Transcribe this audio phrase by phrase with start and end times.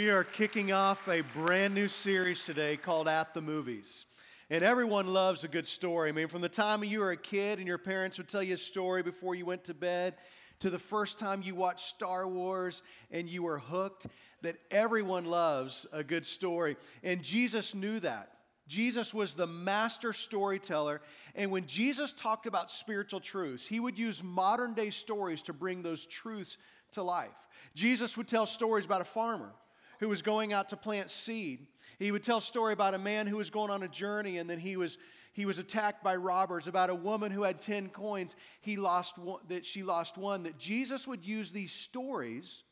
[0.00, 4.06] We are kicking off a brand new series today called At the Movies.
[4.48, 6.08] And everyone loves a good story.
[6.08, 8.54] I mean, from the time you were a kid and your parents would tell you
[8.54, 10.14] a story before you went to bed,
[10.60, 14.06] to the first time you watched Star Wars and you were hooked,
[14.40, 16.78] that everyone loves a good story.
[17.04, 18.30] And Jesus knew that.
[18.68, 21.02] Jesus was the master storyteller.
[21.34, 25.82] And when Jesus talked about spiritual truths, he would use modern day stories to bring
[25.82, 26.56] those truths
[26.92, 27.36] to life.
[27.74, 29.52] Jesus would tell stories about a farmer
[30.00, 31.66] who was going out to plant seed.
[31.98, 34.48] He would tell a story about a man who was going on a journey and
[34.48, 34.98] then he was
[35.32, 39.40] he was attacked by robbers about a woman who had 10 coins he lost one,
[39.48, 42.64] that she lost one that jesus would use these stories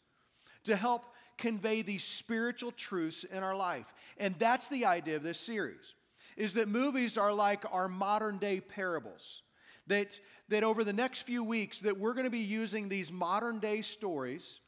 [0.64, 1.04] to help
[1.36, 5.94] convey these spiritual truths in our life and that's the idea of this series
[6.36, 9.42] is that movies are like our modern day parables
[9.86, 13.58] that, that over the next few weeks that we're going to be using these modern
[13.58, 14.60] day stories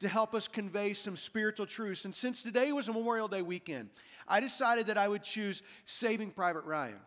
[0.00, 2.04] to help us convey some spiritual truths.
[2.04, 3.90] And since today was a Memorial Day weekend,
[4.26, 7.00] I decided that I would choose Saving Private Ryan.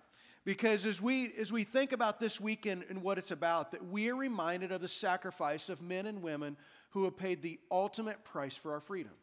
[0.46, 4.10] Because as we, as we think about this weekend and what it's about, that we
[4.10, 6.58] are reminded of the sacrifice of men and women
[6.90, 9.14] who have paid the ultimate price for our freedom.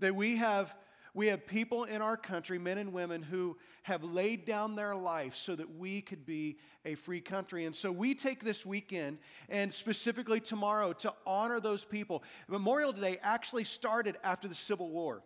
[0.00, 0.74] That we have
[1.16, 5.34] we have people in our country, men and women, who have laid down their life
[5.34, 7.64] so that we could be a free country.
[7.64, 9.16] And so we take this weekend
[9.48, 12.22] and specifically tomorrow to honor those people.
[12.48, 15.22] Memorial Day actually started after the Civil War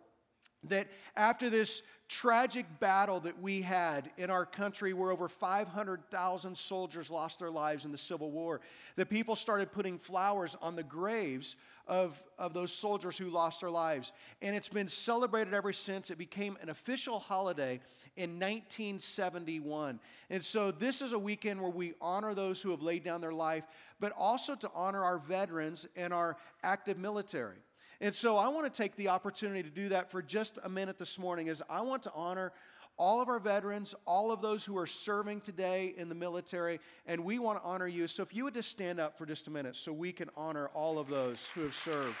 [0.65, 7.09] that after this tragic battle that we had in our country where over 500,000 soldiers
[7.09, 8.61] lost their lives in the Civil War,
[8.95, 11.55] that people started putting flowers on the graves
[11.87, 14.11] of, of those soldiers who lost their lives.
[14.41, 16.11] And it's been celebrated ever since.
[16.11, 17.79] It became an official holiday
[18.15, 19.99] in 1971.
[20.29, 23.33] And so this is a weekend where we honor those who have laid down their
[23.33, 23.63] life,
[23.99, 27.57] but also to honor our veterans and our active military.
[28.01, 30.97] And so I want to take the opportunity to do that for just a minute
[30.97, 32.51] this morning as I want to honor
[33.01, 37.25] all of our veterans, all of those who are serving today in the military, and
[37.25, 38.05] we want to honor you.
[38.05, 40.67] So if you would just stand up for just a minute so we can honor
[40.75, 42.15] all of those who have served.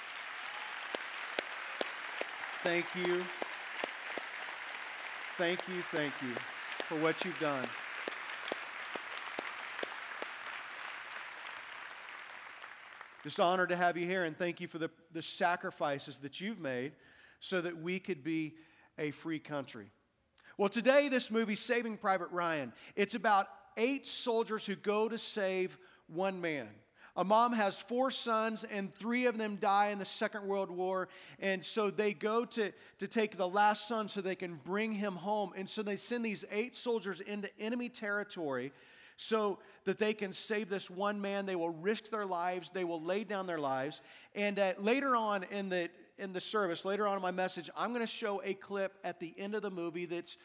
[2.63, 3.23] Thank you.
[5.37, 6.33] Thank you, thank you
[6.89, 7.67] for what you've done.
[13.21, 16.59] Just honored to have you here and thank you for the, the sacrifices that you've
[16.59, 16.93] made
[17.39, 18.55] so that we could be
[18.97, 19.91] a free country.
[20.61, 25.75] Well, today, this movie, Saving Private Ryan, it's about eight soldiers who go to save
[26.05, 26.67] one man.
[27.15, 31.09] A mom has four sons, and three of them die in the Second World War.
[31.39, 35.15] And so they go to, to take the last son so they can bring him
[35.15, 35.51] home.
[35.57, 38.71] And so they send these eight soldiers into enemy territory
[39.17, 41.47] so that they can save this one man.
[41.47, 44.01] They will risk their lives, they will lay down their lives.
[44.35, 45.89] And uh, later on in the,
[46.21, 49.19] in the service, later on in my message, I'm going to show a clip at
[49.19, 50.37] the end of the movie that's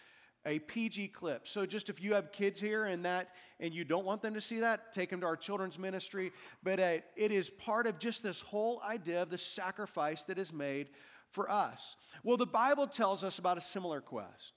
[0.46, 1.46] a PG clip.
[1.46, 4.40] So just if you have kids here and that and you don't want them to
[4.40, 6.32] see that, take them to our children's ministry.
[6.62, 10.52] But uh, it is part of just this whole idea of the sacrifice that is
[10.52, 10.88] made
[11.30, 11.96] for us.
[12.22, 14.54] Well, the Bible tells us about a similar quest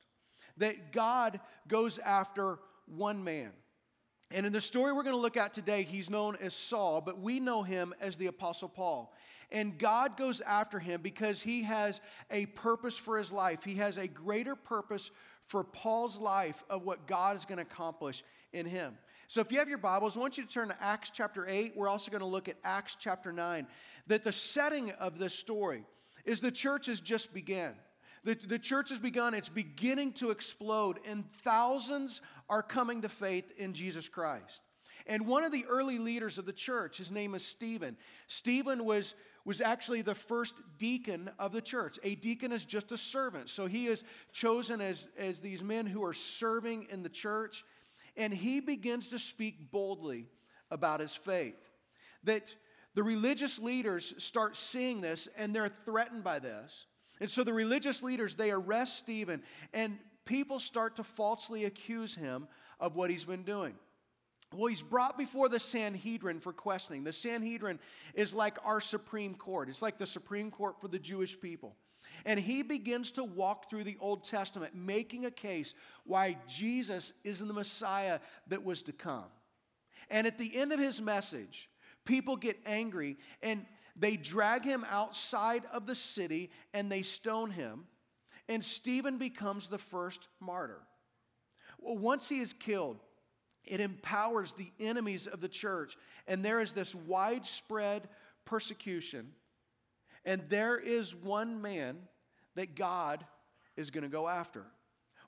[0.57, 3.51] that God goes after one man.
[4.31, 7.19] And in the story we're going to look at today, he's known as Saul, but
[7.19, 9.11] we know him as the Apostle Paul.
[9.51, 13.63] And God goes after him because he has a purpose for his life.
[13.63, 15.11] He has a greater purpose
[15.45, 18.23] for Paul's life of what God is going to accomplish
[18.53, 18.97] in him.
[19.27, 21.73] So if you have your Bibles, I want you to turn to Acts chapter 8.
[21.75, 23.67] We're also going to look at Acts chapter 9.
[24.07, 25.83] That the setting of this story
[26.25, 27.73] is the church has just begun.
[28.23, 33.51] The, the church has begun, it's beginning to explode, and thousands are coming to faith
[33.57, 34.61] in Jesus Christ.
[35.07, 37.97] And one of the early leaders of the church, his name is Stephen.
[38.27, 39.15] Stephen was,
[39.45, 41.97] was actually the first deacon of the church.
[42.03, 43.49] A deacon is just a servant.
[43.49, 47.63] So he is chosen as, as these men who are serving in the church.
[48.17, 50.27] And he begins to speak boldly
[50.71, 51.57] about his faith.
[52.23, 52.53] That
[52.95, 56.85] the religious leaders start seeing this and they're threatened by this.
[57.19, 59.43] And so the religious leaders, they arrest Stephen,
[59.73, 62.47] and people start to falsely accuse him
[62.79, 63.73] of what he's been doing.
[64.55, 67.03] Well, he's brought before the Sanhedrin for questioning.
[67.03, 67.79] The Sanhedrin
[68.15, 71.75] is like our Supreme Court, it's like the Supreme Court for the Jewish people.
[72.25, 75.73] And he begins to walk through the Old Testament, making a case
[76.03, 79.25] why Jesus is the Messiah that was to come.
[80.09, 81.69] And at the end of his message,
[82.05, 87.85] people get angry and they drag him outside of the city and they stone him.
[88.47, 90.81] And Stephen becomes the first martyr.
[91.79, 92.99] Well, once he is killed,
[93.65, 95.97] it empowers the enemies of the church.
[96.27, 98.07] And there is this widespread
[98.45, 99.29] persecution.
[100.25, 101.97] And there is one man
[102.55, 103.23] that God
[103.77, 104.65] is going to go after.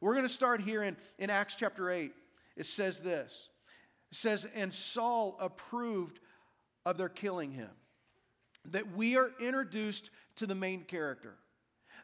[0.01, 2.11] We're going to start here in, in Acts chapter 8.
[2.57, 3.49] It says this
[4.11, 6.19] It says, And Saul approved
[6.85, 7.69] of their killing him.
[8.71, 11.35] That we are introduced to the main character.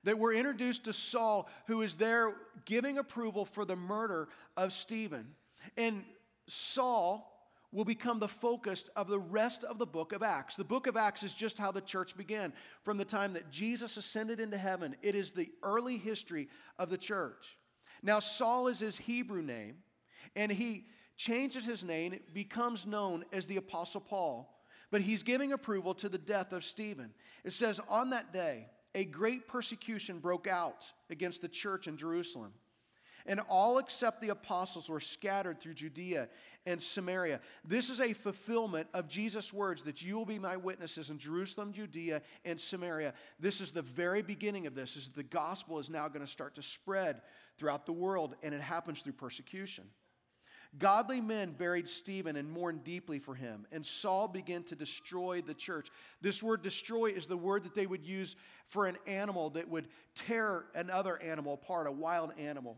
[0.03, 2.33] That we're introduced to Saul, who is there
[2.65, 5.27] giving approval for the murder of Stephen.
[5.75, 6.03] And
[6.48, 7.34] Saul
[7.72, 10.56] will become the focus of the rest of the book of Acts.
[10.56, 12.54] The book of Acts is just how the church began.
[12.84, 16.48] From the time that Jesus ascended into heaven, it is the early history
[16.80, 17.58] of the church.
[18.02, 19.78] Now, Saul is his Hebrew name,
[20.36, 20.86] and he
[21.18, 24.54] changes his name, becomes known as the Apostle Paul.
[24.90, 27.14] But he's giving approval to the death of Stephen.
[27.44, 32.54] It says, On that day, a great persecution broke out against the church in Jerusalem.
[33.27, 36.29] And all except the apostles were scattered through Judea
[36.65, 37.41] and Samaria.
[37.65, 41.74] This is a fulfillment of Jesus' words that you will be my witnesses in Jerusalem,
[41.74, 43.13] Judea, and Samaria.
[43.39, 46.56] This is the very beginning of this, is the gospel is now going to start
[46.56, 47.21] to spread
[47.57, 49.85] throughout the world, and it happens through persecution.
[50.77, 55.53] Godly men buried Stephen and mourned deeply for him, and Saul began to destroy the
[55.53, 55.88] church.
[56.21, 58.35] This word destroy is the word that they would use
[58.68, 62.77] for an animal that would tear another animal apart, a wild animal.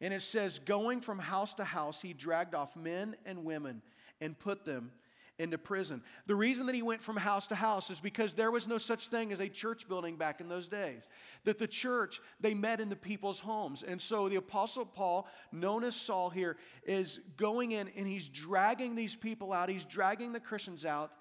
[0.00, 3.82] And it says, going from house to house, he dragged off men and women
[4.20, 4.92] and put them
[5.38, 6.02] into prison.
[6.26, 9.08] The reason that he went from house to house is because there was no such
[9.08, 11.06] thing as a church building back in those days.
[11.44, 13.82] That the church, they met in the people's homes.
[13.82, 18.94] And so the Apostle Paul, known as Saul here, is going in and he's dragging
[18.94, 19.68] these people out.
[19.68, 21.12] He's dragging the Christians out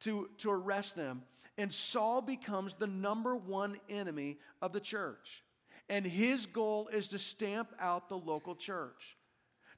[0.00, 1.22] to, to arrest them.
[1.58, 5.42] And Saul becomes the number one enemy of the church.
[5.88, 9.16] And his goal is to stamp out the local church,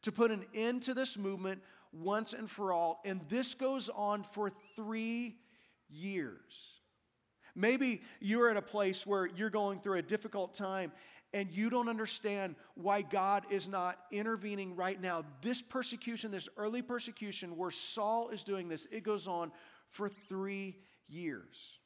[0.02, 1.62] to put an end to this movement
[1.92, 3.00] once and for all.
[3.04, 5.36] And this goes on for three
[5.88, 6.74] years.
[7.56, 10.92] Maybe you're at a place where you're going through a difficult time
[11.32, 15.24] and you don't understand why God is not intervening right now.
[15.42, 19.50] This persecution, this early persecution where Saul is doing this, it goes on
[19.88, 20.76] for three
[21.08, 21.80] years.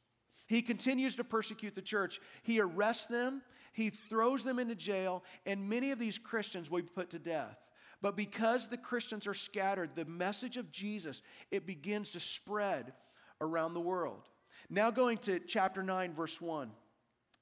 [0.47, 2.19] He continues to persecute the church.
[2.43, 3.41] He arrests them,
[3.73, 7.57] he throws them into jail, and many of these Christians will be put to death.
[8.01, 11.21] But because the Christians are scattered, the message of Jesus,
[11.51, 12.93] it begins to spread
[13.41, 14.29] around the world.
[14.69, 16.71] Now going to chapter 9 verse 1.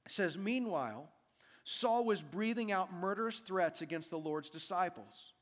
[0.06, 1.10] It says, "Meanwhile,
[1.64, 5.34] Saul was breathing out murderous threats against the Lord's disciples.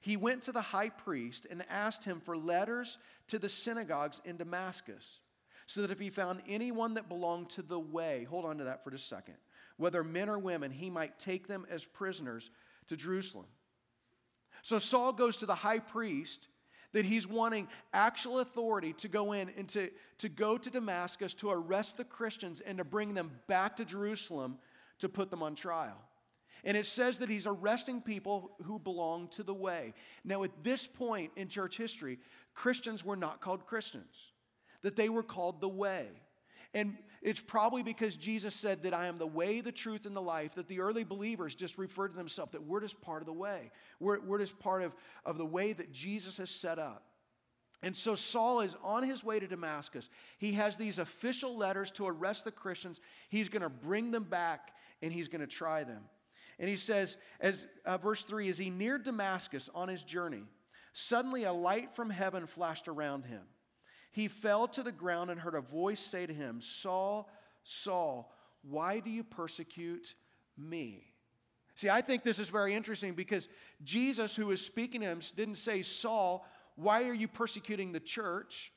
[0.00, 2.98] He went to the high priest and asked him for letters
[3.28, 5.20] to the synagogues in Damascus,
[5.66, 8.84] so that if he found anyone that belonged to the way, hold on to that
[8.84, 9.36] for just a second,
[9.82, 12.50] whether men or women, he might take them as prisoners
[12.86, 13.46] to Jerusalem.
[14.62, 16.46] So Saul goes to the high priest
[16.92, 21.50] that he's wanting actual authority to go in and to, to go to Damascus to
[21.50, 24.58] arrest the Christians and to bring them back to Jerusalem
[25.00, 26.00] to put them on trial.
[26.62, 29.94] And it says that he's arresting people who belong to the way.
[30.22, 32.20] Now, at this point in church history,
[32.54, 34.14] Christians were not called Christians,
[34.82, 36.06] that they were called the way.
[36.74, 40.22] And it's probably because Jesus said that I am the way, the truth, and the
[40.22, 43.32] life that the early believers just referred to themselves that we're just part of the
[43.32, 43.70] way.
[44.00, 47.04] We're, we're just part of, of the way that Jesus has set up.
[47.82, 50.08] And so Saul is on his way to Damascus.
[50.38, 53.00] He has these official letters to arrest the Christians.
[53.28, 56.02] He's going to bring them back and he's going to try them.
[56.58, 60.44] And he says, as uh, verse 3, as he neared Damascus on his journey,
[60.92, 63.42] suddenly a light from heaven flashed around him.
[64.12, 67.28] He fell to the ground and heard a voice say to him, Saul,
[67.64, 70.14] Saul, why do you persecute
[70.56, 71.12] me?
[71.74, 73.48] See, I think this is very interesting because
[73.82, 78.72] Jesus, who was speaking to him, didn't say, Saul, why are you persecuting the church?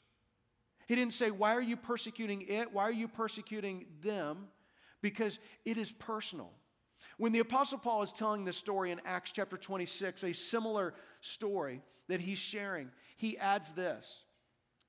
[0.88, 2.74] He didn't say, Why are you persecuting it?
[2.74, 4.48] Why are you persecuting them?
[5.02, 6.52] Because it is personal.
[7.18, 11.82] When the Apostle Paul is telling this story in Acts chapter 26, a similar story
[12.08, 14.25] that he's sharing, he adds this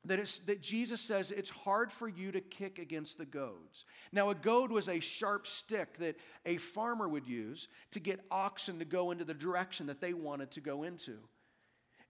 [0.07, 3.85] that, it's, that Jesus says it's hard for you to kick against the goads.
[4.13, 8.79] Now, a goad was a sharp stick that a farmer would use to get oxen
[8.79, 11.19] to go into the direction that they wanted to go into.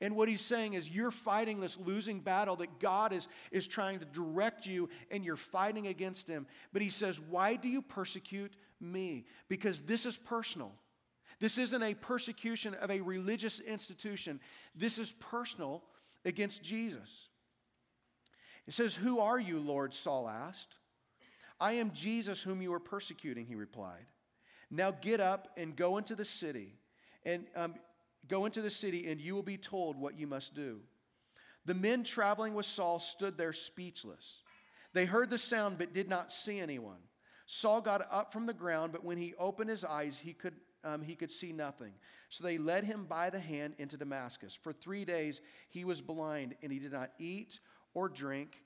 [0.01, 3.99] And what he's saying is, you're fighting this losing battle that God is, is trying
[4.01, 6.47] to direct you, and you're fighting against him.
[6.73, 9.25] But he says, Why do you persecute me?
[9.49, 10.73] Because this is personal.
[11.41, 14.41] This isn't a persecution of a religious institution,
[14.75, 15.83] this is personal
[16.27, 17.29] against Jesus.
[18.67, 19.95] It says, Who are you, Lord?
[19.95, 20.79] Saul asked.
[21.59, 24.07] I am Jesus whom you are persecuting, he replied.
[24.71, 26.75] Now get up and go into the city,
[27.25, 27.75] and um,
[28.29, 30.81] go into the city, and you will be told what you must do.
[31.65, 34.43] The men traveling with Saul stood there speechless.
[34.93, 36.99] They heard the sound but did not see anyone.
[37.47, 40.55] Saul got up from the ground, but when he opened his eyes, he could,
[40.85, 41.93] um, he could see nothing.
[42.29, 44.59] So they led him by the hand into Damascus.
[44.61, 47.61] For three days he was blind, and he did not eat
[47.97, 48.63] or drink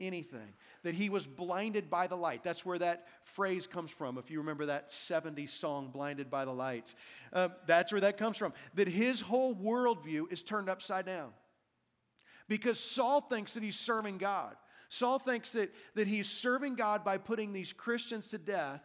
[0.00, 0.54] anything.
[0.82, 2.42] That he was blinded by the light.
[2.42, 4.18] That's where that phrase comes from.
[4.18, 6.96] If you remember that 70s song, Blinded by the Lights,
[7.32, 8.52] um, that's where that comes from.
[8.74, 11.30] That his whole worldview is turned upside down.
[12.48, 14.56] Because Saul thinks that he's serving God.
[14.88, 18.82] Saul thinks that, that he's serving God by putting these Christians to death,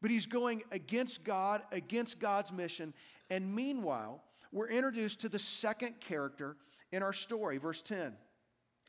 [0.00, 2.94] but he's going against God, against God's mission.
[3.28, 6.56] And meanwhile, we're introduced to the second character
[6.92, 8.14] in our story, verse 10.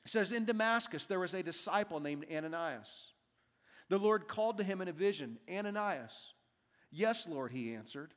[0.06, 3.12] It says, In Damascus, there was a disciple named Ananias.
[3.90, 6.34] The Lord called to him in a vision, Ananias.
[6.92, 8.14] Yes, Lord, he answered.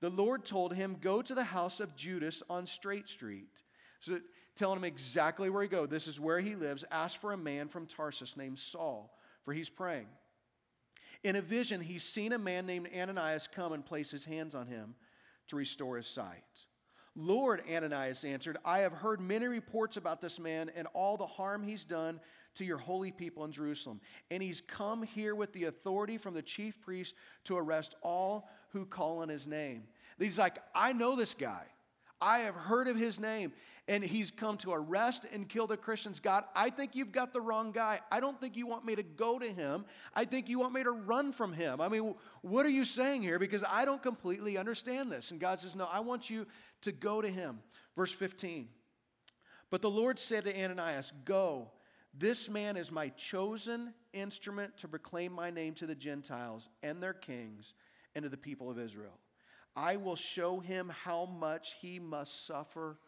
[0.00, 3.62] The Lord told him, Go to the house of Judas on Straight Street.
[4.00, 4.20] So
[4.58, 5.86] telling him exactly where he go.
[5.86, 6.84] This is where he lives.
[6.90, 10.08] Ask for a man from Tarsus named Saul, for he's praying.
[11.24, 14.66] In a vision, he's seen a man named Ananias come and place his hands on
[14.66, 14.94] him
[15.48, 16.66] to restore his sight.
[17.20, 21.64] Lord, Ananias answered, I have heard many reports about this man and all the harm
[21.64, 22.20] he's done
[22.54, 24.00] to your holy people in Jerusalem.
[24.30, 28.86] And he's come here with the authority from the chief priest to arrest all who
[28.86, 29.82] call on his name.
[30.16, 31.64] He's like, I know this guy.
[32.20, 33.52] I have heard of his name,
[33.88, 36.20] and he's come to arrest and kill the Christians.
[36.20, 38.00] God, I think you've got the wrong guy.
[38.12, 39.86] I don't think you want me to go to him.
[40.14, 41.80] I think you want me to run from him.
[41.80, 43.38] I mean, what are you saying here?
[43.38, 45.30] Because I don't completely understand this.
[45.30, 46.46] And God says, No, I want you
[46.82, 47.60] to go to him.
[47.96, 48.68] Verse 15.
[49.70, 51.70] But the Lord said to Ananias, Go.
[52.14, 57.12] This man is my chosen instrument to proclaim my name to the Gentiles and their
[57.12, 57.74] kings
[58.14, 59.18] and to the people of Israel.
[59.76, 62.98] I will show him how much he must suffer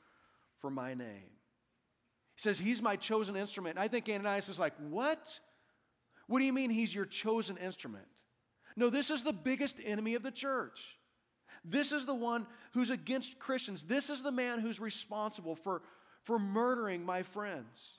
[0.61, 1.31] for my name.
[2.37, 3.76] He says, He's my chosen instrument.
[3.76, 5.40] And I think Ananias is like, What?
[6.26, 8.07] What do you mean he's your chosen instrument?
[8.76, 10.97] No, this is the biggest enemy of the church.
[11.64, 13.85] This is the one who's against Christians.
[13.85, 15.83] This is the man who's responsible for,
[16.23, 17.99] for murdering my friends.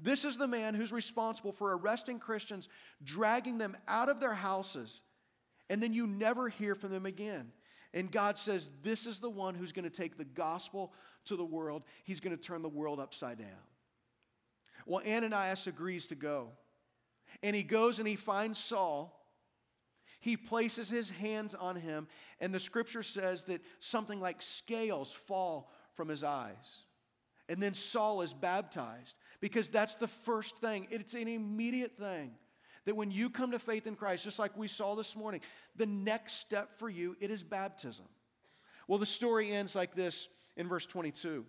[0.00, 2.68] This is the man who's responsible for arresting Christians,
[3.04, 5.02] dragging them out of their houses,
[5.70, 7.52] and then you never hear from them again.
[7.94, 10.92] And God says, This is the one who's going to take the gospel
[11.26, 11.84] to the world.
[12.04, 13.48] He's going to turn the world upside down.
[14.86, 16.50] Well, Ananias agrees to go.
[17.42, 19.18] And he goes and he finds Saul.
[20.20, 22.06] He places his hands on him,
[22.40, 26.84] and the scripture says that something like scales fall from his eyes.
[27.48, 32.34] And then Saul is baptized because that's the first thing, it's an immediate thing.
[32.84, 35.40] That when you come to faith in Christ, just like we saw this morning,
[35.76, 38.06] the next step for you, it is baptism.
[38.88, 41.44] Well, the story ends like this in verse 22.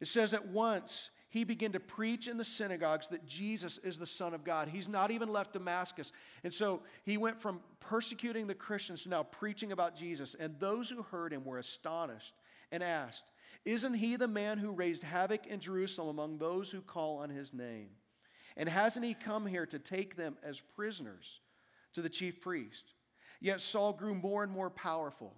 [0.00, 4.06] It says, At once he began to preach in the synagogues that Jesus is the
[4.06, 4.68] Son of God.
[4.68, 6.12] He's not even left Damascus.
[6.44, 10.36] And so he went from persecuting the Christians to now preaching about Jesus.
[10.38, 12.34] And those who heard him were astonished
[12.70, 13.24] and asked,
[13.64, 17.52] Isn't he the man who raised havoc in Jerusalem among those who call on his
[17.52, 17.88] name?
[18.56, 21.40] And hasn't he come here to take them as prisoners
[21.94, 22.94] to the chief priest?
[23.40, 25.34] Yet Saul grew more and more powerful,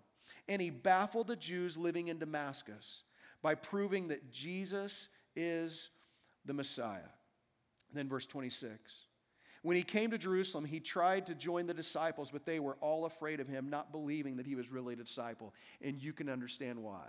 [0.49, 3.03] and he baffled the Jews living in Damascus
[3.43, 5.91] by proving that Jesus is
[6.45, 7.11] the Messiah.
[7.93, 8.79] Then, verse 26.
[9.63, 13.05] When he came to Jerusalem, he tried to join the disciples, but they were all
[13.05, 15.55] afraid of him, not believing that he was really a disciple.
[15.83, 17.07] And you can understand why.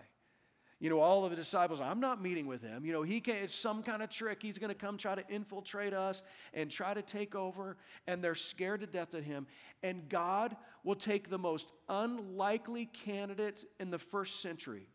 [0.79, 2.85] You know, all of the disciples, I'm not meeting with him.
[2.85, 4.43] You know, he can, it's some kind of trick.
[4.43, 6.21] He's going to come try to infiltrate us
[6.53, 7.77] and try to take over.
[8.05, 9.47] And they're scared to death of him.
[9.81, 14.87] And God will take the most unlikely candidates in the first century,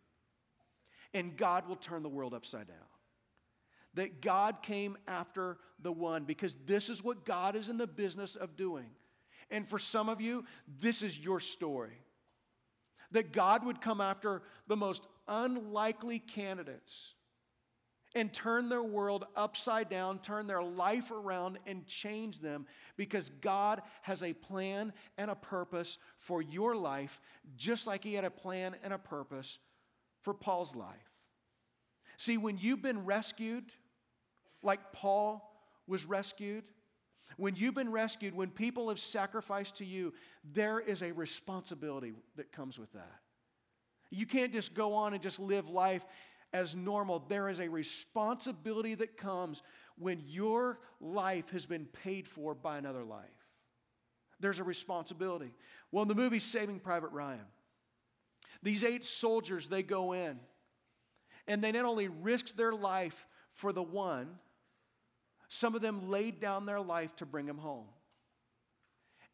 [1.12, 2.77] and God will turn the world upside down.
[3.95, 8.37] That God came after the one because this is what God is in the business
[8.37, 8.87] of doing.
[9.51, 10.45] And for some of you,
[10.81, 11.99] this is your story
[13.12, 17.14] that God would come after the most unlikely candidates
[18.14, 23.83] and turn their world upside down, turn their life around, and change them because God
[24.02, 27.21] has a plan and a purpose for your life,
[27.57, 29.59] just like He had a plan and a purpose
[30.21, 31.11] for Paul's life.
[32.19, 33.64] See, when you've been rescued,
[34.62, 35.50] like Paul
[35.87, 36.64] was rescued,
[37.37, 40.12] when you've been rescued, when people have sacrificed to you,
[40.45, 43.21] there is a responsibility that comes with that.
[44.12, 46.04] You can't just go on and just live life
[46.52, 47.25] as normal.
[47.28, 49.62] There is a responsibility that comes
[49.97, 53.25] when your life has been paid for by another life.
[54.38, 55.54] There's a responsibility.
[55.90, 57.47] Well, in the movie Saving Private Ryan,
[58.62, 60.38] these eight soldiers, they go in
[61.49, 64.38] and they not only risked their life for the one,
[65.49, 67.87] some of them laid down their life to bring him home.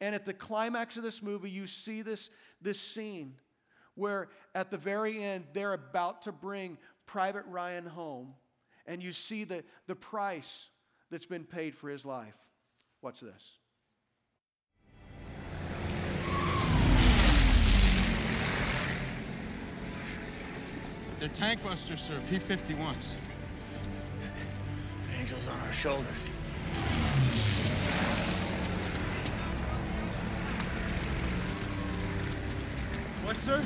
[0.00, 2.30] And at the climax of this movie, you see this,
[2.62, 3.34] this scene
[3.98, 8.34] where at the very end, they're about to bring Private Ryan home,
[8.86, 10.68] and you see the, the price
[11.10, 12.36] that's been paid for his life.
[13.00, 13.58] What's this?
[21.18, 22.14] They're tank busters, sir.
[22.30, 23.14] P-51s.
[25.18, 26.06] Angels on our shoulders.
[33.24, 33.64] What, sir?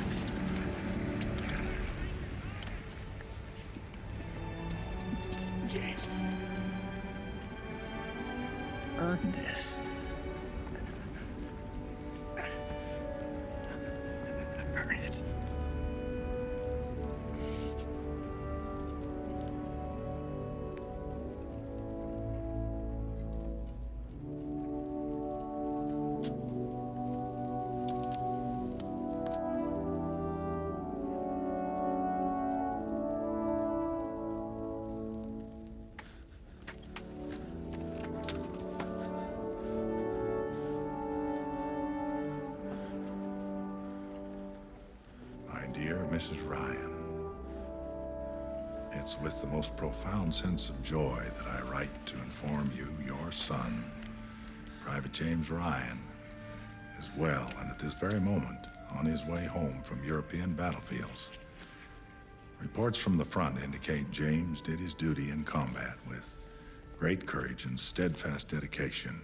[49.23, 53.89] With the most profound sense of joy that I write to inform you your son,
[54.83, 55.97] Private James Ryan,
[56.99, 58.59] is well and at this very moment
[58.91, 61.29] on his way home from European battlefields.
[62.59, 66.25] Reports from the front indicate James did his duty in combat with
[66.99, 69.21] great courage and steadfast dedication,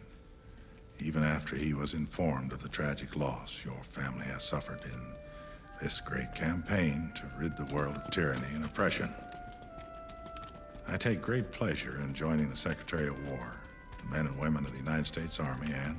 [1.00, 5.00] even after he was informed of the tragic loss your family has suffered in
[5.82, 9.13] this great campaign to rid the world of tyranny and oppression.
[10.91, 13.62] I take great pleasure in joining the Secretary of War,
[14.01, 15.96] the men and women of the United States Army, and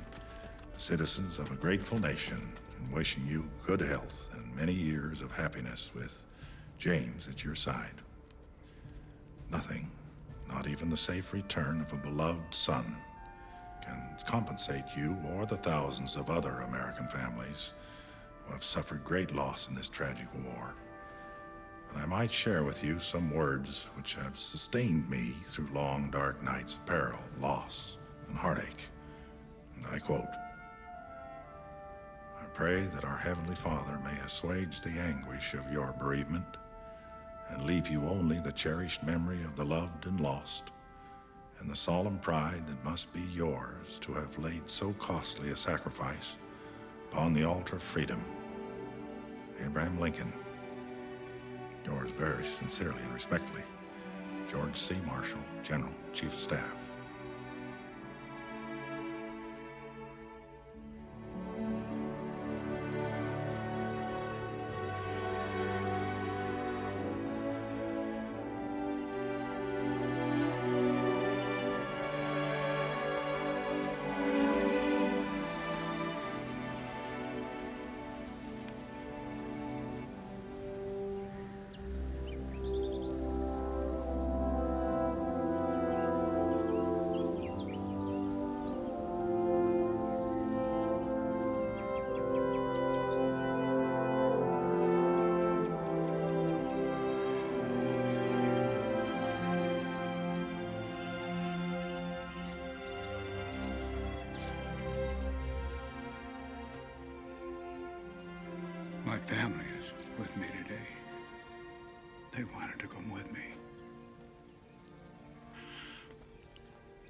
[0.73, 5.31] the citizens of a grateful nation in wishing you good health and many years of
[5.31, 6.21] happiness with
[6.77, 8.01] James at your side.
[9.49, 9.89] Nothing,
[10.49, 12.97] not even the safe return of a beloved son,
[13.85, 17.73] can compensate you or the thousands of other American families
[18.43, 20.75] who have suffered great loss in this tragic war.
[21.91, 26.41] But I might share with you some words which have sustained me through long, dark
[26.43, 28.87] nights of peril, loss, and heartache.
[29.75, 30.27] And I quote
[32.41, 36.57] I pray that our Heavenly Father may assuage the anguish of your bereavement
[37.49, 40.71] and leave you only the cherished memory of the loved and lost,
[41.59, 46.37] and the solemn pride that must be yours to have laid so costly a sacrifice
[47.11, 48.23] upon the altar of freedom.
[49.63, 50.33] Abraham Lincoln.
[51.85, 53.63] Yours very sincerely and respectfully,
[54.49, 54.95] George C.
[55.05, 56.90] Marshall, General, Chief of Staff.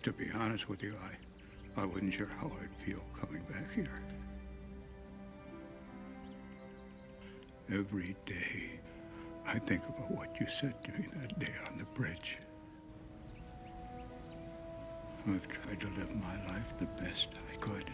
[0.04, 0.96] To be honest with you,
[1.78, 4.02] I, I wasn't sure how I'd feel coming back here.
[7.72, 8.80] Every day,
[9.46, 12.40] I think about what you said to me that day on the bridge.
[15.28, 17.86] I've tried to live my life the best I could.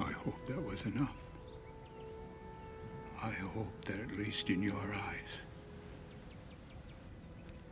[0.00, 1.14] I hope that was enough.
[3.22, 5.38] I hope that at least in your eyes,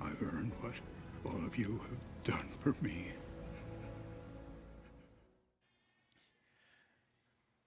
[0.03, 0.75] I've earned what
[1.25, 3.07] all of you have done for me.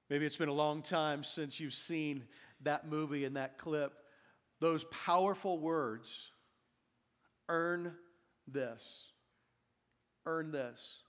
[0.09, 2.25] Maybe it's been a long time since you've seen
[2.61, 3.93] that movie and that clip.
[4.59, 6.31] Those powerful words
[7.49, 7.95] earn
[8.47, 9.11] this.
[10.25, 10.99] Earn this.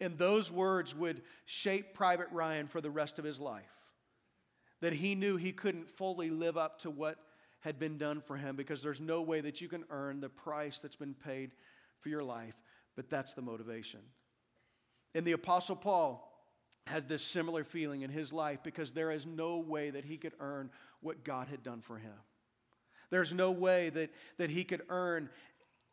[0.00, 3.62] And those words would shape Private Ryan for the rest of his life.
[4.80, 7.18] That he knew he couldn't fully live up to what
[7.62, 10.78] had been done for him because there's no way that you can earn the price
[10.78, 11.52] that's been paid
[12.00, 12.54] for your life.
[12.96, 14.00] But that's the motivation.
[15.14, 16.28] And the Apostle Paul
[16.86, 20.32] had this similar feeling in his life because there is no way that he could
[20.40, 20.70] earn
[21.00, 22.12] what God had done for him.
[23.10, 25.30] There's no way that, that he could earn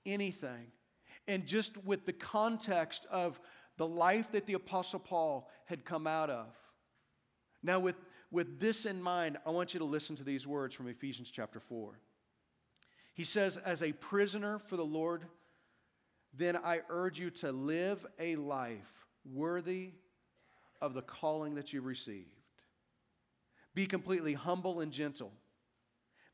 [0.05, 0.71] anything.
[1.27, 3.39] And just with the context of
[3.77, 6.47] the life that the Apostle Paul had come out of.
[7.61, 7.95] Now, with,
[8.31, 11.59] with this in mind, I want you to listen to these words from Ephesians chapter
[11.59, 11.99] 4.
[13.13, 15.25] He says, As a prisoner for the Lord,
[16.33, 19.91] then I urge you to live a life worthy
[20.81, 22.27] of the calling that you've received.
[23.73, 25.31] Be completely humble and gentle.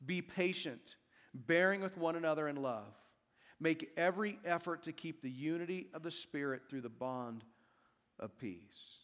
[0.05, 0.95] Be patient,
[1.33, 2.93] bearing with one another in love.
[3.59, 7.43] Make every effort to keep the unity of the Spirit through the bond
[8.19, 8.99] of peace.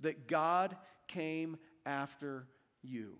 [0.00, 0.76] That God
[1.12, 2.46] came after
[2.82, 3.18] you.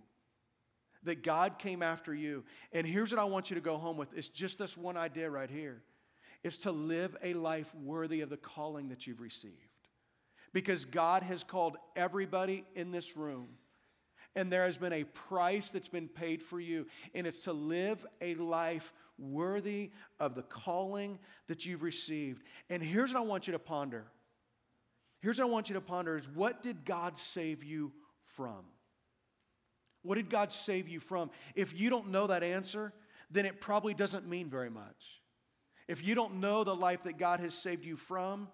[1.05, 2.45] That God came after you.
[2.73, 5.29] And here's what I want you to go home with it's just this one idea
[5.31, 5.83] right here
[6.45, 9.57] is to live a life worthy of the calling that you've received.
[10.53, 13.49] Because God has called everybody in this room
[14.35, 18.07] and there has been a price that's been paid for you, and it's to live
[18.21, 22.43] a life worthy of the calling that you've received.
[22.71, 24.07] And here's what I want you to ponder.
[25.23, 27.93] Here's what I want you to ponder is what did God save you
[28.37, 28.65] from?
[30.03, 31.31] What did God save you from?
[31.55, 32.93] If you don't know that answer,
[33.31, 35.23] then it probably doesn't mean very much.
[35.87, 38.49] If you don't know the life that God has saved you from,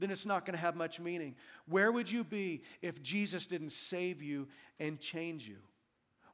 [0.00, 1.36] then it's not going to have much meaning.
[1.66, 4.48] Where would you be if Jesus didn't save you
[4.80, 5.58] and change you?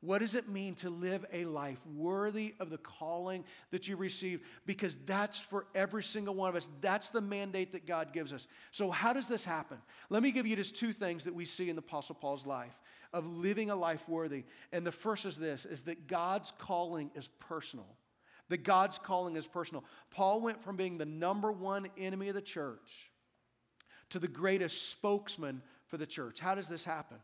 [0.05, 4.43] What does it mean to live a life worthy of the calling that you received?
[4.67, 6.69] Because that's for every single one of us.
[6.83, 8.47] That's the mandate that God gives us.
[8.71, 9.79] So, how does this happen?
[10.11, 12.79] Let me give you just two things that we see in the Apostle Paul's life
[13.15, 14.45] of living a life worthy.
[14.73, 17.87] And the first is this is that God's calling is personal.
[18.51, 19.85] That God's calling is personal.
[20.11, 23.11] Paul went from being the number one enemy of the church
[24.11, 26.41] to the greatest spokesman for the church.
[26.41, 27.17] How does this happen?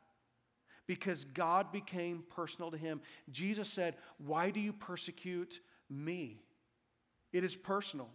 [0.90, 3.00] Because God became personal to him.
[3.30, 6.42] Jesus said, Why do you persecute me?
[7.32, 8.10] It is personal.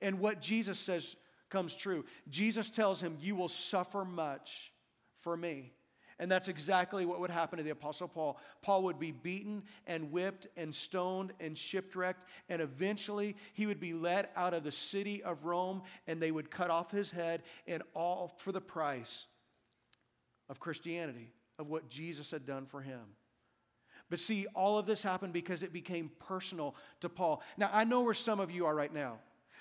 [0.00, 1.16] And what Jesus says
[1.50, 2.06] comes true.
[2.30, 4.72] Jesus tells him, You will suffer much
[5.18, 5.74] for me.
[6.18, 8.40] And that's exactly what would happen to the Apostle Paul.
[8.62, 13.92] Paul would be beaten and whipped and stoned and shipwrecked, and eventually he would be
[13.92, 17.82] led out of the city of Rome, and they would cut off his head, and
[17.92, 19.26] all for the price
[20.48, 23.00] of Christianity, of what Jesus had done for him.
[24.08, 27.42] But see, all of this happened because it became personal to Paul.
[27.56, 29.18] Now, I know where some of you are right now.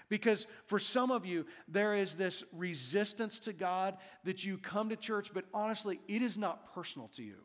[0.07, 4.95] Because for some of you, there is this resistance to God that you come to
[4.95, 7.35] church, but honestly, it is not personal to you.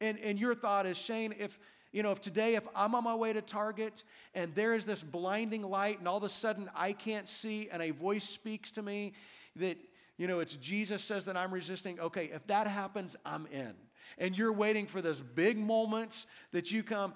[0.00, 1.58] And, and your thought is, Shane, if,
[1.90, 5.02] you know, if today, if I'm on my way to Target and there is this
[5.02, 8.82] blinding light and all of a sudden I can't see and a voice speaks to
[8.82, 9.14] me
[9.56, 9.76] that,
[10.16, 13.74] you know, it's Jesus says that I'm resisting, okay, if that happens, I'm in.
[14.18, 17.14] And you're waiting for this big moment that you come.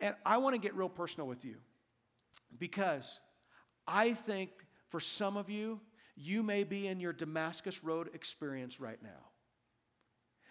[0.00, 1.56] And I want to get real personal with you
[2.58, 3.18] because
[3.86, 4.50] I think
[4.88, 5.80] for some of you,
[6.16, 9.08] you may be in your Damascus Road experience right now.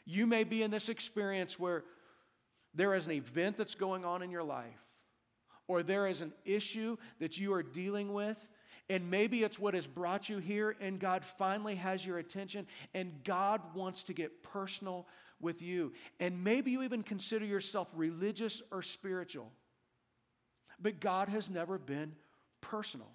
[0.05, 1.85] You may be in this experience where
[2.73, 4.67] there is an event that's going on in your life,
[5.67, 8.49] or there is an issue that you are dealing with,
[8.89, 13.23] and maybe it's what has brought you here, and God finally has your attention, and
[13.23, 15.07] God wants to get personal
[15.39, 15.93] with you.
[16.19, 19.51] And maybe you even consider yourself religious or spiritual,
[20.81, 22.15] but God has never been
[22.61, 23.11] personal.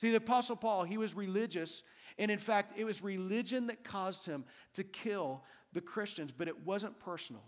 [0.00, 1.82] See, the Apostle Paul, he was religious,
[2.18, 6.66] and in fact, it was religion that caused him to kill the Christians, but it
[6.66, 7.44] wasn't personal.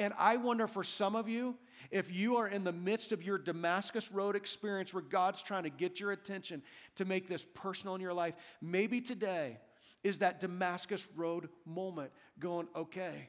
[0.00, 1.56] And I wonder for some of you,
[1.90, 5.68] if you are in the midst of your Damascus Road experience where God's trying to
[5.68, 6.62] get your attention
[6.94, 9.58] to make this personal in your life, maybe today
[10.02, 13.28] is that Damascus Road moment going, okay,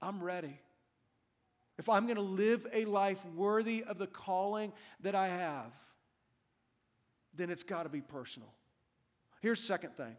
[0.00, 0.58] I'm ready.
[1.78, 5.70] If I'm going to live a life worthy of the calling that I have,
[7.34, 8.48] then it's got to be personal.
[9.42, 10.16] Here's second thing.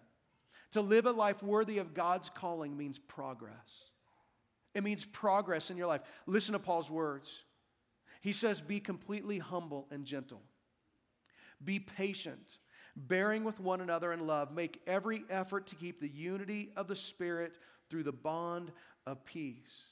[0.74, 3.91] To live a life worthy of God's calling means progress.
[4.74, 6.02] It means progress in your life.
[6.26, 7.44] Listen to Paul's words.
[8.22, 10.42] He says, Be completely humble and gentle.
[11.64, 12.58] Be patient,
[12.96, 14.52] bearing with one another in love.
[14.52, 17.58] Make every effort to keep the unity of the Spirit
[17.90, 18.72] through the bond
[19.06, 19.91] of peace.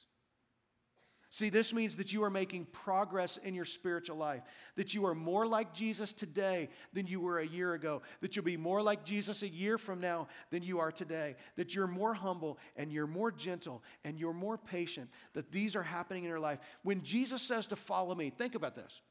[1.32, 4.42] See, this means that you are making progress in your spiritual life,
[4.78, 8.46] that you are more like Jesus today than you were a year ago, that you'll
[8.46, 12.16] be more like Jesus a year from now than you are today, that you're more
[12.16, 16.40] humble and you're more gentle and you're more patient, that these are happening in your
[16.40, 16.58] life.
[16.82, 19.02] When Jesus says to follow me, think about this.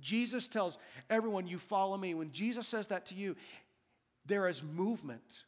[0.00, 0.78] Jesus tells
[1.08, 2.12] everyone, You follow me.
[2.14, 3.36] When Jesus says that to you,
[4.26, 5.44] there is movement.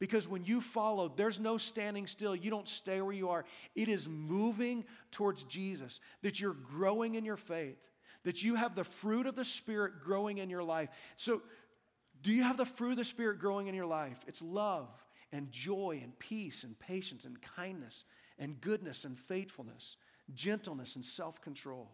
[0.00, 2.34] Because when you follow, there's no standing still.
[2.34, 3.44] You don't stay where you are.
[3.74, 7.78] It is moving towards Jesus, that you're growing in your faith,
[8.24, 10.88] that you have the fruit of the Spirit growing in your life.
[11.16, 11.42] So,
[12.22, 14.18] do you have the fruit of the Spirit growing in your life?
[14.26, 14.88] It's love
[15.30, 18.04] and joy and peace and patience and kindness
[18.38, 19.96] and goodness and faithfulness,
[20.34, 21.90] gentleness and self control.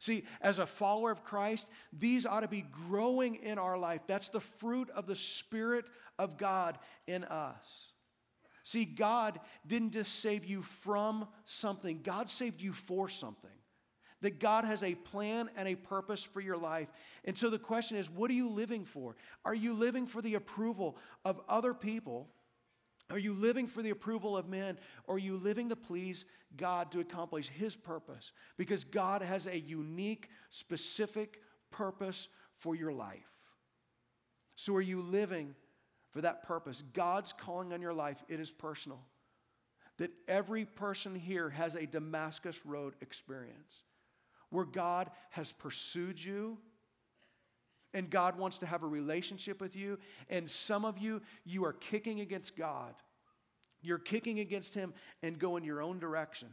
[0.00, 4.00] See, as a follower of Christ, these ought to be growing in our life.
[4.06, 5.84] That's the fruit of the Spirit
[6.18, 7.92] of God in us.
[8.62, 13.50] See, God didn't just save you from something, God saved you for something.
[14.22, 16.88] That God has a plan and a purpose for your life.
[17.24, 19.16] And so the question is what are you living for?
[19.44, 22.28] Are you living for the approval of other people?
[23.10, 24.78] Are you living for the approval of men?
[25.06, 26.24] Or are you living to please
[26.56, 28.32] God to accomplish His purpose?
[28.56, 33.26] Because God has a unique, specific purpose for your life.
[34.56, 35.54] So are you living
[36.10, 36.82] for that purpose?
[36.92, 39.00] God's calling on your life, it is personal.
[39.98, 43.82] That every person here has a Damascus Road experience
[44.50, 46.58] where God has pursued you
[47.92, 49.98] and God wants to have a relationship with you.
[50.28, 52.94] And some of you, you are kicking against God.
[53.82, 56.48] You're kicking against Him and going your own direction.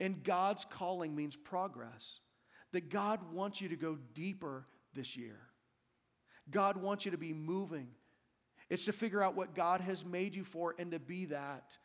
[0.00, 2.20] And God's calling means progress.
[2.72, 5.38] That God wants you to go deeper this year.
[6.50, 7.88] God wants you to be moving.
[8.68, 11.78] It's to figure out what God has made you for and to be that.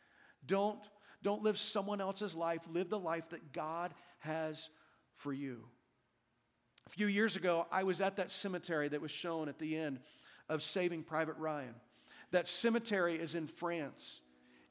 [0.46, 0.80] Don't,
[1.22, 4.68] don't live someone else's life, live the life that God has
[5.14, 5.64] for you.
[6.90, 10.00] A few years ago, I was at that cemetery that was shown at the end
[10.48, 11.76] of Saving Private Ryan.
[12.32, 14.22] That cemetery is in France,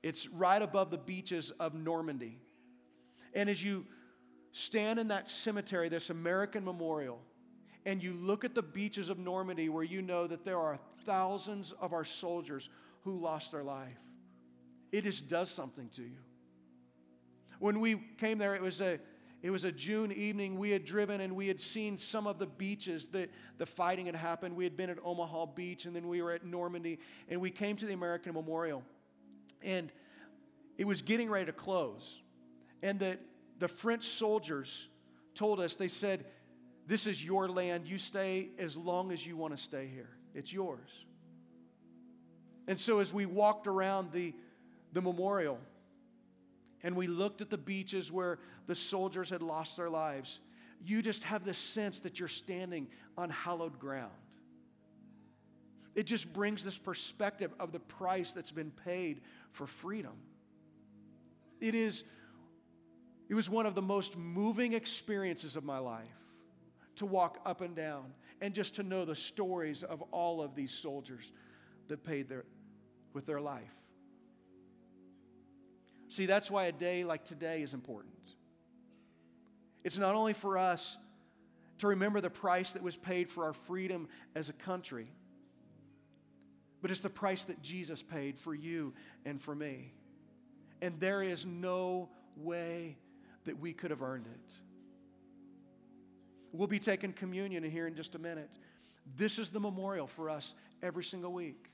[0.04, 2.38] it's right above the beaches of Normandy.
[3.34, 3.86] And as you
[4.52, 7.22] stand in that cemetery, this American memorial,
[7.86, 11.74] and you look at the beaches of Normandy where you know that there are thousands
[11.80, 12.70] of our soldiers
[13.06, 13.98] who lost their life,
[14.92, 16.20] it just does something to you.
[17.60, 19.00] When we came there, it was a
[19.42, 20.58] it was a June evening.
[20.58, 24.16] We had driven and we had seen some of the beaches that the fighting had
[24.16, 24.56] happened.
[24.56, 27.00] We had been at Omaha Beach and then we were at Normandy
[27.30, 28.84] and we came to the American Memorial.
[29.62, 29.92] And
[30.78, 32.20] it was getting ready to close.
[32.82, 33.18] And the,
[33.60, 34.88] the French soldiers
[35.36, 36.26] told us, they said,
[36.88, 37.88] This is your land.
[37.88, 41.06] You stay as long as you want to stay here, it's yours.
[42.68, 44.34] And so as we walked around the,
[44.94, 45.60] the memorial,
[46.84, 50.40] and we looked at the beaches where the soldiers had lost their lives,
[50.86, 52.88] you just have this sense that you're standing
[53.18, 54.12] on hallowed ground.
[55.96, 60.14] It just brings this perspective of the price that's been paid for freedom.
[61.60, 62.04] It is
[63.28, 66.08] it was one of the most moving experiences of my life
[66.96, 70.72] to walk up and down and just to know the stories of all of these
[70.72, 71.32] soldiers
[71.90, 72.46] that paid their
[73.14, 73.79] with their life.
[76.10, 78.14] See, that's why a day like today is important.
[79.84, 80.98] It's not only for us
[81.78, 85.08] to remember the price that was paid for our freedom as a country,
[86.82, 88.94] but it's the price that Jesus paid for you
[89.24, 89.94] and for me.
[90.82, 92.98] And there is no way
[93.46, 94.54] that we could have earned it.
[96.52, 98.58] We'll be taking communion here in just a minute.
[99.16, 101.70] This is the memorial for us every single week.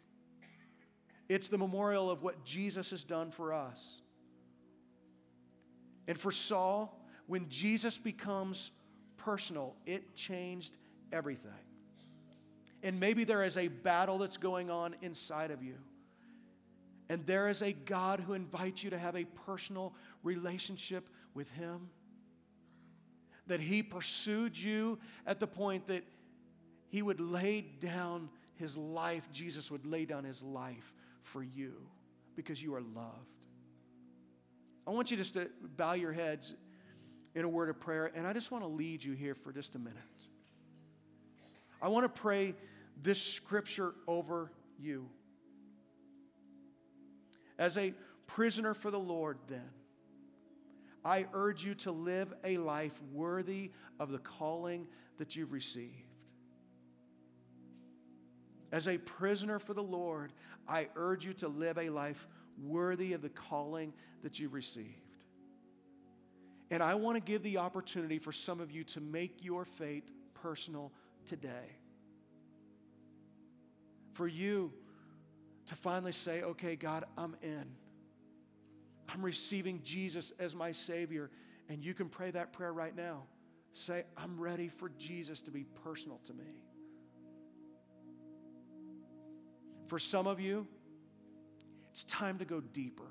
[1.30, 4.02] It's the memorial of what Jesus has done for us.
[6.08, 8.72] And for Saul, when Jesus becomes
[9.18, 10.78] personal, it changed
[11.12, 11.52] everything.
[12.84, 15.76] And maybe there is a battle that's going on inside of you.
[17.10, 21.90] And there is a God who invites you to have a personal relationship with Him.
[23.48, 26.04] That He pursued you at the point that
[26.90, 31.74] He would lay down His life, Jesus would lay down His life for you
[32.36, 33.35] because you are loved.
[34.88, 36.56] I want you just to bow your heads
[37.34, 39.76] in a word of prayer, and I just want to lead you here for just
[39.76, 39.98] a minute.
[41.82, 42.56] I want to pray
[43.02, 45.10] this scripture over you.
[47.58, 47.94] As a
[48.28, 49.70] prisoner for the Lord, then,
[51.04, 55.94] I urge you to live a life worthy of the calling that you've received.
[58.72, 60.34] As a prisoner for the Lord,
[60.68, 62.28] I urge you to live a life
[62.62, 64.90] worthy of the calling that you've received.
[66.72, 70.10] And I want to give the opportunity for some of you to make your faith
[70.34, 70.92] personal
[71.26, 71.78] today.
[74.14, 74.74] For you
[75.68, 77.66] to finally say, okay, God, I'm in.
[79.10, 81.30] I'm receiving Jesus as my Savior.
[81.70, 83.24] And you can pray that prayer right now.
[83.74, 86.62] Say, I'm ready for Jesus to be personal to me.
[89.88, 90.68] For some of you,
[91.96, 93.08] it's time to go deeper.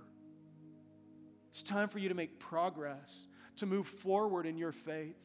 [1.49, 5.25] It's time for you to make progress, to move forward in your faith,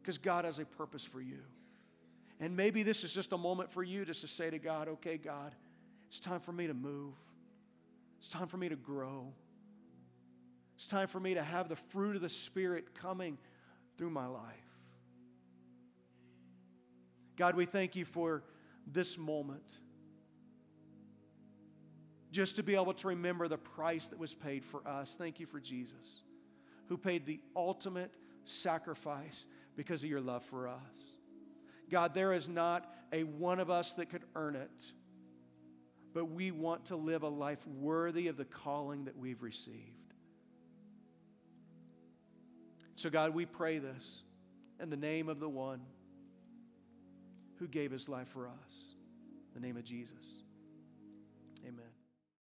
[0.00, 1.42] because God has a purpose for you.
[2.40, 5.18] And maybe this is just a moment for you just to say to God, okay,
[5.18, 5.54] God,
[6.06, 7.12] it's time for me to move.
[8.16, 9.34] It's time for me to grow.
[10.76, 13.36] It's time for me to have the fruit of the Spirit coming
[13.98, 14.78] through my life.
[17.36, 18.44] God, we thank you for
[18.90, 19.78] this moment.
[22.32, 25.16] Just to be able to remember the price that was paid for us.
[25.18, 26.22] Thank you for Jesus,
[26.88, 31.18] who paid the ultimate sacrifice because of your love for us.
[31.88, 34.92] God, there is not a one of us that could earn it,
[36.12, 39.92] but we want to live a life worthy of the calling that we've received.
[42.96, 44.22] So, God, we pray this
[44.80, 45.82] in the name of the one
[47.58, 48.94] who gave his life for us,
[49.54, 50.42] the name of Jesus.